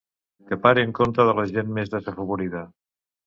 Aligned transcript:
Que 0.51 0.57
paren 0.63 0.95
compte 0.99 1.27
de 1.29 1.35
la 1.41 1.45
gent 1.51 1.69
més 1.77 1.93
desafavorida. 1.97 2.65